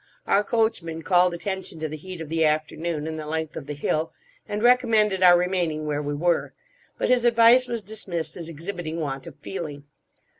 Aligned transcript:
Our 0.25 0.43
coachman 0.43 1.03
called 1.03 1.31
attention 1.31 1.77
to 1.79 1.87
the 1.87 1.95
heat 1.95 2.21
of 2.21 2.29
the 2.29 2.43
afternoon 2.43 3.05
and 3.05 3.19
the 3.19 3.27
length 3.27 3.55
of 3.55 3.67
the 3.67 3.75
hill, 3.75 4.11
and 4.49 4.63
recommended 4.63 5.21
our 5.21 5.37
remaining 5.37 5.85
where 5.85 6.01
we 6.01 6.15
were; 6.15 6.55
but 6.97 7.09
his 7.09 7.23
advice 7.23 7.67
was 7.67 7.83
dismissed 7.83 8.35
as 8.35 8.49
exhibiting 8.49 8.99
want 8.99 9.27
of 9.27 9.35
feeling. 9.37 9.83